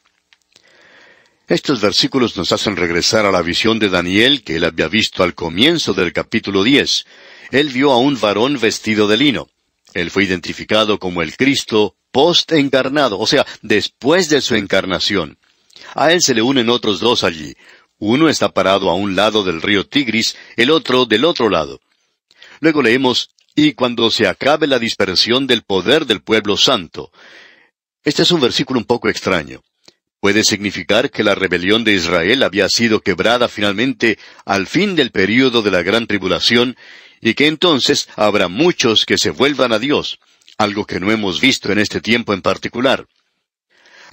Estos 1.48 1.80
versículos 1.80 2.36
nos 2.36 2.52
hacen 2.52 2.76
regresar 2.76 3.24
a 3.24 3.30
la 3.30 3.40
visión 3.40 3.78
de 3.78 3.88
Daniel 3.88 4.42
que 4.44 4.56
él 4.56 4.64
había 4.64 4.88
visto 4.88 5.22
al 5.22 5.34
comienzo 5.34 5.94
del 5.94 6.12
capítulo 6.12 6.64
diez. 6.64 7.06
Él 7.50 7.68
vio 7.68 7.92
a 7.92 7.98
un 7.98 8.18
varón 8.18 8.58
vestido 8.58 9.08
de 9.08 9.16
lino. 9.16 9.48
Él 9.94 10.10
fue 10.10 10.24
identificado 10.24 10.98
como 10.98 11.22
el 11.22 11.36
Cristo 11.36 11.96
post-encarnado, 12.10 13.18
o 13.18 13.26
sea, 13.26 13.46
después 13.62 14.28
de 14.28 14.40
su 14.40 14.54
encarnación. 14.54 15.38
A 15.94 16.12
él 16.12 16.22
se 16.22 16.34
le 16.34 16.42
unen 16.42 16.68
otros 16.68 17.00
dos 17.00 17.24
allí. 17.24 17.54
Uno 17.98 18.28
está 18.28 18.52
parado 18.52 18.90
a 18.90 18.94
un 18.94 19.16
lado 19.16 19.42
del 19.42 19.62
río 19.62 19.86
Tigris, 19.86 20.36
el 20.56 20.70
otro 20.70 21.06
del 21.06 21.24
otro 21.24 21.48
lado. 21.48 21.80
Luego 22.60 22.82
leemos, 22.82 23.30
y 23.54 23.72
cuando 23.72 24.10
se 24.10 24.26
acabe 24.26 24.66
la 24.66 24.78
dispersión 24.78 25.46
del 25.46 25.62
poder 25.62 26.04
del 26.04 26.22
pueblo 26.22 26.56
santo. 26.56 27.10
Este 28.04 28.22
es 28.22 28.30
un 28.30 28.40
versículo 28.40 28.78
un 28.78 28.84
poco 28.84 29.08
extraño. 29.08 29.62
Puede 30.20 30.44
significar 30.44 31.10
que 31.10 31.24
la 31.24 31.34
rebelión 31.34 31.84
de 31.84 31.94
Israel 31.94 32.42
había 32.42 32.68
sido 32.68 33.00
quebrada 33.00 33.48
finalmente 33.48 34.18
al 34.44 34.66
fin 34.66 34.94
del 34.94 35.10
período 35.10 35.62
de 35.62 35.70
la 35.70 35.82
gran 35.82 36.06
tribulación 36.06 36.76
y 37.26 37.34
que 37.34 37.48
entonces 37.48 38.08
habrá 38.14 38.46
muchos 38.46 39.04
que 39.04 39.18
se 39.18 39.30
vuelvan 39.30 39.72
a 39.72 39.80
Dios, 39.80 40.20
algo 40.58 40.86
que 40.86 41.00
no 41.00 41.10
hemos 41.10 41.40
visto 41.40 41.72
en 41.72 41.80
este 41.80 42.00
tiempo 42.00 42.32
en 42.32 42.40
particular. 42.40 43.08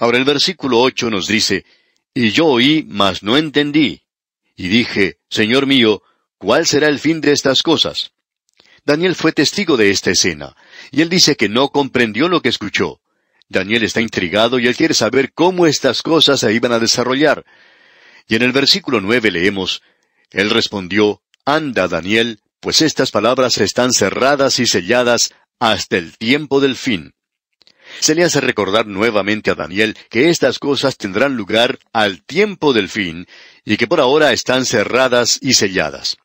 Ahora 0.00 0.18
el 0.18 0.24
versículo 0.24 0.80
ocho 0.80 1.10
nos 1.10 1.28
dice, 1.28 1.64
Y 2.12 2.30
yo 2.30 2.46
oí, 2.46 2.84
mas 2.88 3.22
no 3.22 3.36
entendí. 3.36 4.02
Y 4.56 4.66
dije, 4.66 5.18
Señor 5.30 5.66
mío, 5.66 6.02
¿cuál 6.38 6.66
será 6.66 6.88
el 6.88 6.98
fin 6.98 7.20
de 7.20 7.30
estas 7.30 7.62
cosas? 7.62 8.10
Daniel 8.84 9.14
fue 9.14 9.30
testigo 9.30 9.76
de 9.76 9.90
esta 9.90 10.10
escena, 10.10 10.56
y 10.90 11.00
él 11.00 11.08
dice 11.08 11.36
que 11.36 11.48
no 11.48 11.68
comprendió 11.68 12.28
lo 12.28 12.42
que 12.42 12.48
escuchó. 12.48 13.00
Daniel 13.48 13.84
está 13.84 14.00
intrigado 14.00 14.58
y 14.58 14.66
él 14.66 14.74
quiere 14.74 14.92
saber 14.92 15.32
cómo 15.32 15.68
estas 15.68 16.02
cosas 16.02 16.40
se 16.40 16.52
iban 16.52 16.72
a 16.72 16.80
desarrollar. 16.80 17.44
Y 18.26 18.34
en 18.34 18.42
el 18.42 18.50
versículo 18.50 19.00
nueve 19.00 19.30
leemos, 19.30 19.82
Él 20.32 20.50
respondió, 20.50 21.22
Anda, 21.44 21.86
Daniel, 21.86 22.40
pues 22.64 22.80
estas 22.80 23.10
palabras 23.10 23.58
están 23.58 23.92
cerradas 23.92 24.58
y 24.58 24.64
selladas 24.64 25.34
hasta 25.60 25.98
el 25.98 26.16
tiempo 26.16 26.60
del 26.60 26.76
fin. 26.76 27.12
Se 28.00 28.14
le 28.14 28.24
hace 28.24 28.40
recordar 28.40 28.86
nuevamente 28.86 29.50
a 29.50 29.54
Daniel 29.54 29.94
que 30.08 30.30
estas 30.30 30.58
cosas 30.58 30.96
tendrán 30.96 31.36
lugar 31.36 31.78
al 31.92 32.22
tiempo 32.22 32.72
del 32.72 32.88
fin 32.88 33.26
y 33.66 33.76
que 33.76 33.86
por 33.86 34.00
ahora 34.00 34.32
están 34.32 34.64
cerradas 34.64 35.38
y 35.42 35.52
selladas. 35.52 36.16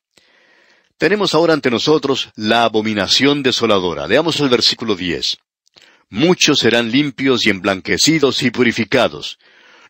Tenemos 0.97 1.33
ahora 1.33 1.51
ante 1.51 1.69
nosotros 1.69 2.29
la 2.37 2.63
abominación 2.63 3.43
desoladora. 3.43 4.07
Leamos 4.07 4.39
el 4.39 4.47
versículo 4.47 4.95
10. 4.95 5.39
Muchos 6.09 6.59
serán 6.59 6.89
limpios 6.89 7.45
y 7.45 7.49
emblanquecidos 7.49 8.43
y 8.43 8.51
purificados. 8.51 9.39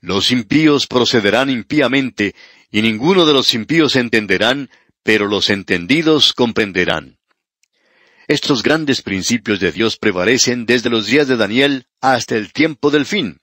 Los 0.01 0.31
impíos 0.31 0.87
procederán 0.87 1.51
impíamente, 1.51 2.33
y 2.71 2.81
ninguno 2.81 3.27
de 3.27 3.33
los 3.33 3.53
impíos 3.53 3.95
entenderán, 3.95 4.71
pero 5.09 5.27
los 5.27 5.49
entendidos 5.49 6.33
comprenderán. 6.33 7.17
Estos 8.27 8.61
grandes 8.61 9.01
principios 9.01 9.59
de 9.59 9.71
Dios 9.71 9.97
prevalecen 9.97 10.67
desde 10.67 10.91
los 10.91 11.07
días 11.07 11.27
de 11.27 11.35
Daniel 11.35 11.87
hasta 11.99 12.35
el 12.35 12.53
tiempo 12.53 12.91
del 12.91 13.07
fin. 13.07 13.39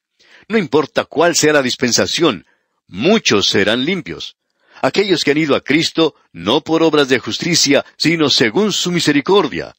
No 0.47 0.59
importa 0.59 1.07
cuál 1.07 1.35
sea 1.35 1.53
la 1.53 1.63
dispensación, 1.63 2.47
muchos 2.87 3.49
serán 3.49 3.85
limpios. 3.85 4.37
Aquellos 4.81 5.25
que 5.25 5.33
han 5.33 5.39
ido 5.39 5.57
a 5.57 5.61
Cristo 5.61 6.15
no 6.31 6.61
por 6.61 6.85
obras 6.85 7.09
de 7.09 7.19
justicia, 7.19 7.85
sino 7.99 8.31
según 8.31 8.73
su 8.73 8.93
misericordia. 8.93 9.75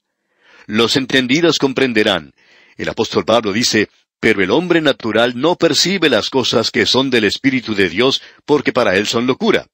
Los 0.66 0.98
entendidos 0.98 1.58
comprenderán. 1.58 2.34
El 2.76 2.90
apóstol 2.90 3.24
Pablo 3.24 3.54
dice, 3.54 3.88
pero 4.20 4.44
el 4.44 4.52
hombre 4.52 4.82
natural 4.82 5.40
no 5.40 5.56
percibe 5.56 6.10
las 6.10 6.30
cosas 6.30 6.70
que 6.70 6.86
son 6.86 7.10
del 7.10 7.24
Espíritu 7.24 7.76
de 7.76 7.88
Dios, 7.88 8.22
porque 8.44 8.74
para 8.74 8.98
él 8.98 9.08
son 9.08 9.26
locura. 9.26 9.68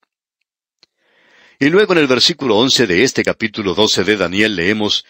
Y 1.64 1.70
luego 1.70 1.94
en 1.94 2.00
el 2.00 2.08
versículo 2.08 2.58
once 2.58 2.88
de 2.88 3.04
este 3.04 3.24
capítulo 3.24 3.74
doce 3.74 4.04
de 4.04 4.18
Daniel 4.18 4.58
leemos, 4.58 5.06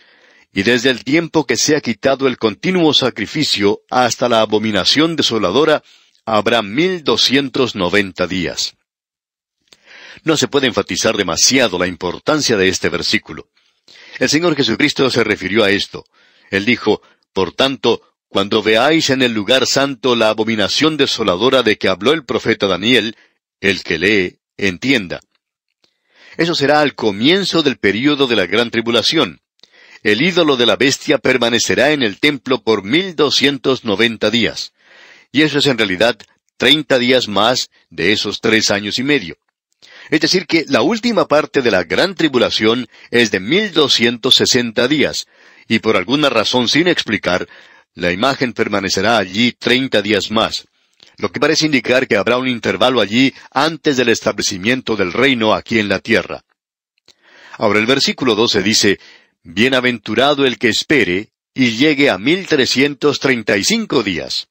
y 0.54 0.62
desde 0.62 0.92
el 0.92 1.04
tiempo 1.04 1.48
que 1.48 1.58
se 1.58 1.76
ha 1.76 1.82
quitado 1.82 2.28
el 2.28 2.38
continuo 2.38 2.94
sacrificio 2.94 3.82
hasta 3.90 4.30
la 4.30 4.42
abominación 4.42 5.16
desoladora, 5.16 5.82
habrá 6.28 6.62
mil 6.62 7.04
doscientos 7.04 7.74
noventa 7.74 8.28
días. 8.28 8.76
No 10.24 10.38
se 10.38 10.48
puede 10.48 10.68
enfatizar 10.68 11.18
demasiado 11.18 11.80
la 11.80 11.88
importancia 11.88 12.56
de 12.56 12.68
este 12.68 12.90
versículo. 12.90 13.50
El 14.20 14.30
Señor 14.30 14.56
Jesucristo 14.56 15.10
se 15.10 15.24
refirió 15.24 15.64
a 15.64 15.72
esto. 15.72 16.06
Él 16.52 16.66
dijo, 16.66 17.02
Por 17.34 17.54
tanto, 17.54 18.04
cuando 18.28 18.62
veáis 18.62 19.10
en 19.10 19.24
el 19.24 19.34
lugar 19.34 19.66
santo 19.66 20.16
la 20.16 20.30
abominación 20.30 20.98
desoladora 20.98 21.64
de 21.64 21.80
que 21.80 21.88
habló 21.88 22.14
el 22.14 22.26
profeta 22.26 22.68
Daniel, 22.68 23.18
el 23.60 23.82
que 23.82 23.98
lee, 23.98 24.38
entienda. 24.56 25.20
Eso 26.38 26.56
será 26.56 26.82
al 26.82 26.96
comienzo 26.96 27.64
del 27.64 27.78
período 27.78 28.28
de 28.28 28.36
la 28.36 28.46
gran 28.46 28.72
tribulación 28.72 29.42
el 30.04 30.22
ídolo 30.22 30.58
de 30.58 30.66
la 30.66 30.76
bestia 30.76 31.18
permanecerá 31.18 31.92
en 31.92 32.04
el 32.04 32.20
templo 32.20 32.62
por 32.62 32.84
mil 32.84 33.16
doscientos 33.16 33.86
noventa 33.86 34.30
días. 34.30 34.74
Y 35.32 35.44
eso 35.44 35.60
es 35.60 35.68
en 35.68 35.78
realidad 35.78 36.18
treinta 36.58 37.00
días 37.00 37.30
más 37.30 37.70
de 37.90 38.12
esos 38.12 38.42
tres 38.42 38.70
años 38.70 39.00
y 39.00 39.04
medio. 39.04 39.38
Es 40.10 40.20
decir, 40.20 40.46
que 40.46 40.66
la 40.68 40.82
última 40.82 41.28
parte 41.30 41.62
de 41.62 41.72
la 41.72 41.86
gran 41.86 42.16
tribulación 42.16 42.88
es 43.12 43.32
de 43.32 43.40
mil 43.40 43.72
doscientos 43.72 44.36
sesenta 44.36 44.90
días, 44.90 45.26
y 45.70 45.80
por 45.80 45.96
alguna 45.96 46.30
razón 46.30 46.68
sin 46.68 46.90
explicar, 46.90 47.48
la 47.94 48.12
imagen 48.12 48.52
permanecerá 48.52 49.18
allí 49.18 49.54
treinta 49.54 50.02
días 50.02 50.32
más, 50.32 50.68
lo 51.24 51.32
que 51.32 51.40
parece 51.40 51.68
indicar 51.68 52.06
que 52.06 52.18
habrá 52.18 52.38
un 52.38 52.50
intervalo 52.50 53.00
allí 53.00 53.34
antes 53.50 53.96
del 53.96 54.10
establecimiento 54.10 54.98
del 54.98 55.14
reino 55.14 55.54
aquí 55.54 55.80
en 55.80 55.88
la 55.88 56.00
tierra. 56.00 56.44
Ahora 57.58 57.80
el 57.80 57.86
versículo 57.86 58.36
12 58.36 58.62
dice, 58.62 59.00
Bienaventurado 59.42 60.46
el 60.46 60.58
que 60.58 60.68
espere 60.68 61.30
y 61.54 61.78
llegue 61.78 62.10
a 62.10 62.18
mil 62.18 62.46
trescientos 62.46 63.22
treinta 63.22 63.56
y 63.56 63.64
cinco 63.64 64.04
días. 64.04 64.50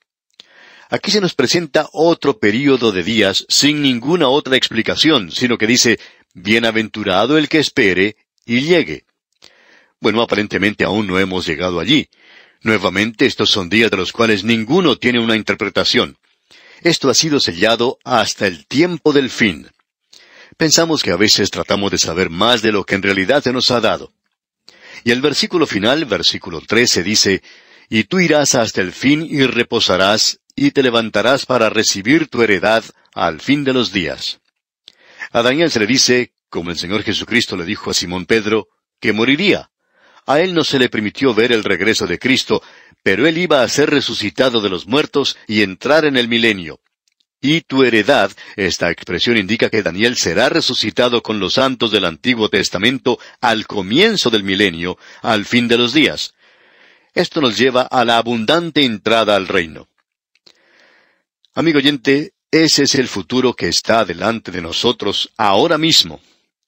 Aquí 0.88 1.11
se 1.11 1.21
nos 1.21 1.35
presenta 1.35 1.91
otro 1.93 2.38
período 2.38 2.91
de 2.91 3.02
días 3.02 3.45
sin 3.50 3.83
ninguna 3.83 4.29
otra 4.29 4.57
explicación, 4.57 5.31
sino 5.31 5.59
que 5.59 5.67
dice, 5.67 6.00
Bienaventurado 6.33 7.37
el 7.37 7.50
que 7.50 7.59
espere 7.59 8.17
y 8.47 8.62
llegue. 8.62 9.05
Bueno, 10.00 10.23
aparentemente 10.23 10.85
aún 10.85 11.07
no 11.07 11.19
hemos 11.19 11.47
llegado 11.47 11.81
allí. 11.81 12.09
Nuevamente, 12.62 13.26
estos 13.26 13.50
son 13.50 13.69
días 13.69 13.91
de 13.91 13.99
los 13.99 14.11
cuales 14.11 14.43
ninguno 14.43 14.97
tiene 14.97 15.21
una 15.21 15.37
interpretación. 15.37 16.17
Esto 16.82 17.10
ha 17.10 17.14
sido 17.14 17.38
sellado 17.38 17.99
hasta 18.04 18.47
el 18.47 18.66
tiempo 18.66 19.12
del 19.12 19.30
fin. 19.30 19.71
Pensamos 20.56 21.02
que 21.02 21.12
a 21.12 21.16
veces 21.16 21.50
tratamos 21.50 21.90
de 21.92 21.99
saber 21.99 22.28
más 22.28 22.60
de 22.60 22.73
lo 22.73 22.84
que 22.84 22.97
en 22.97 23.02
realidad 23.02 23.42
se 23.42 23.52
nos 23.52 23.71
ha 23.71 23.80
dado. 23.80 24.12
Y 25.04 25.12
el 25.12 25.21
versículo 25.21 25.66
final, 25.66 26.04
versículo 26.04 26.60
13, 26.60 27.02
dice, 27.02 27.42
Y 27.88 28.04
tú 28.04 28.21
irás 28.21 28.54
hasta 28.54 28.80
el 28.80 28.92
fin 28.92 29.26
y 29.28 29.45
reposarás, 29.47 30.40
y 30.54 30.73
te 30.73 30.82
levantarás 30.82 31.47
para 31.47 31.71
recibir 31.71 32.28
tu 32.28 32.42
heredad 32.42 32.84
al 33.14 33.40
fin 33.40 33.64
de 33.64 33.73
los 33.73 33.92
días. 33.92 34.40
A 35.30 35.42
Daniel 35.42 35.71
se 35.71 35.80
le 35.80 35.86
dice, 35.86 36.32
como 36.49 36.71
el 36.71 36.78
Señor 36.78 37.02
Jesucristo 37.02 37.56
le 37.56 37.64
dijo 37.64 37.90
a 37.90 37.95
Simón 37.95 38.26
Pedro, 38.26 38.68
que 39.00 39.12
moriría. 39.12 39.72
A 40.26 40.41
él 40.41 40.54
no 40.54 40.65
se 40.65 40.78
le 40.78 40.89
permitió 40.89 41.35
ver 41.35 41.52
el 41.52 41.65
regreso 41.65 42.06
de 42.06 42.19
Cristo, 42.19 42.63
pero 43.02 43.26
él 43.26 43.39
iba 43.39 43.63
a 43.63 43.69
ser 43.69 43.91
resucitado 43.91 44.61
de 44.61 44.71
los 44.71 44.87
muertos 44.87 45.37
y 45.47 45.63
entrar 45.63 46.04
en 46.04 46.17
el 46.17 46.28
milenio 46.28 46.80
y 47.43 47.63
tu 47.63 47.82
heredad, 47.82 48.30
esta 48.54 48.91
expresión 48.91 49.37
indica 49.37 49.69
que 49.69 49.82
Daniel 49.82 50.17
será 50.17 50.49
resucitado 50.49 51.23
con 51.23 51.41
los 51.41 51.54
santos 51.54 51.91
del 51.91 52.04
Antiguo 52.04 52.49
Testamento 52.49 53.19
al 53.41 53.67
comienzo 53.67 54.30
del 54.30 54.45
milenio, 54.45 54.97
al 55.23 55.45
fin 55.45 55.67
de 55.67 55.76
los 55.76 55.93
días. 55.93 56.35
Esto 57.13 57.41
nos 57.41 57.58
lleva 57.58 57.82
a 57.82 58.04
la 58.04 58.17
abundante 58.17 58.85
entrada 58.85 59.35
al 59.35 59.49
reino. 59.49 59.89
Amigo 61.54 61.78
oyente, 61.78 62.32
ese 62.50 62.85
es 62.85 62.95
el 62.95 63.08
futuro 63.08 63.54
que 63.54 63.69
está 63.69 64.04
delante 64.04 64.52
de 64.52 64.63
nosotros 64.63 65.30
ahora 65.37 65.76
mismo. 65.78 66.21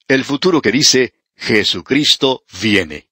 El 0.08 0.24
futuro 0.24 0.60
que 0.60 0.72
dice, 0.72 1.14
Jesucristo 1.36 2.42
viene. 2.60 3.06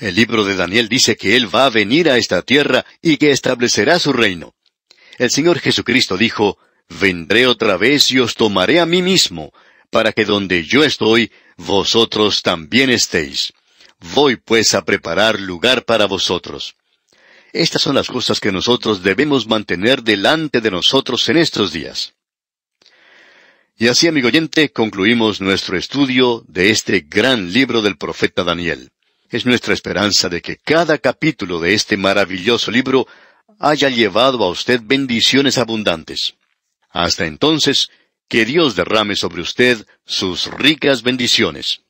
El 0.00 0.14
libro 0.14 0.46
de 0.46 0.56
Daniel 0.56 0.88
dice 0.88 1.14
que 1.14 1.36
Él 1.36 1.54
va 1.54 1.66
a 1.66 1.70
venir 1.70 2.08
a 2.08 2.16
esta 2.16 2.40
tierra 2.40 2.86
y 3.02 3.18
que 3.18 3.32
establecerá 3.32 3.98
su 3.98 4.14
reino. 4.14 4.54
El 5.18 5.30
Señor 5.30 5.58
Jesucristo 5.58 6.16
dijo, 6.16 6.56
Vendré 6.88 7.46
otra 7.46 7.76
vez 7.76 8.10
y 8.10 8.18
os 8.18 8.34
tomaré 8.34 8.80
a 8.80 8.86
mí 8.86 9.02
mismo, 9.02 9.52
para 9.90 10.12
que 10.12 10.24
donde 10.24 10.64
yo 10.64 10.84
estoy, 10.84 11.30
vosotros 11.58 12.40
también 12.40 12.88
estéis. 12.88 13.52
Voy 14.14 14.36
pues 14.36 14.72
a 14.72 14.86
preparar 14.86 15.38
lugar 15.38 15.84
para 15.84 16.06
vosotros. 16.06 16.76
Estas 17.52 17.82
son 17.82 17.94
las 17.94 18.08
cosas 18.08 18.40
que 18.40 18.52
nosotros 18.52 19.02
debemos 19.02 19.46
mantener 19.46 20.02
delante 20.02 20.62
de 20.62 20.70
nosotros 20.70 21.28
en 21.28 21.36
estos 21.36 21.72
días. 21.72 22.14
Y 23.76 23.88
así, 23.88 24.08
amigo 24.08 24.28
oyente, 24.28 24.72
concluimos 24.72 25.42
nuestro 25.42 25.76
estudio 25.76 26.42
de 26.48 26.70
este 26.70 27.00
gran 27.06 27.52
libro 27.52 27.82
del 27.82 27.98
profeta 27.98 28.44
Daniel. 28.44 28.90
Es 29.30 29.46
nuestra 29.46 29.74
esperanza 29.74 30.28
de 30.28 30.42
que 30.42 30.56
cada 30.56 30.98
capítulo 30.98 31.60
de 31.60 31.74
este 31.74 31.96
maravilloso 31.96 32.70
libro 32.70 33.06
haya 33.60 33.88
llevado 33.88 34.42
a 34.42 34.50
usted 34.50 34.80
bendiciones 34.82 35.56
abundantes. 35.56 36.34
Hasta 36.90 37.26
entonces, 37.26 37.90
que 38.28 38.44
Dios 38.44 38.74
derrame 38.74 39.14
sobre 39.16 39.42
usted 39.42 39.86
sus 40.04 40.46
ricas 40.46 41.02
bendiciones. 41.02 41.82